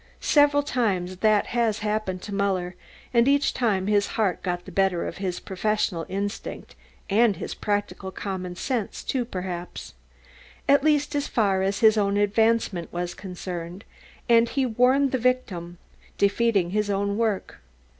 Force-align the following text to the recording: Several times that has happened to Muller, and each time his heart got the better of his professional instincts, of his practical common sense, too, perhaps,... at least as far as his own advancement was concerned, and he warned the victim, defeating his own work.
Several 0.23 0.63
times 0.63 1.17
that 1.17 1.45
has 1.53 1.81
happened 1.85 2.23
to 2.23 2.33
Muller, 2.33 2.73
and 3.13 3.27
each 3.27 3.53
time 3.53 3.85
his 3.85 4.07
heart 4.17 4.41
got 4.41 4.65
the 4.65 4.71
better 4.71 5.05
of 5.07 5.17
his 5.17 5.39
professional 5.39 6.07
instincts, 6.09 6.75
of 7.11 7.35
his 7.35 7.53
practical 7.53 8.09
common 8.09 8.55
sense, 8.55 9.03
too, 9.03 9.23
perhaps,... 9.25 9.93
at 10.67 10.83
least 10.83 11.13
as 11.13 11.27
far 11.27 11.61
as 11.61 11.81
his 11.81 11.99
own 11.99 12.17
advancement 12.17 12.91
was 12.91 13.13
concerned, 13.13 13.83
and 14.27 14.49
he 14.49 14.65
warned 14.65 15.11
the 15.11 15.19
victim, 15.19 15.77
defeating 16.17 16.71
his 16.71 16.89
own 16.89 17.15
work. 17.15 17.59